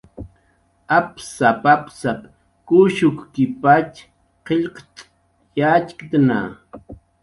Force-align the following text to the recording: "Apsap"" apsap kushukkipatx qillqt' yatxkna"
"Apsap"" 0.97 1.61
apsap 1.73 2.19
kushukkipatx 2.67 3.95
qillqt' 4.45 4.99
yatxkna" 5.59 6.39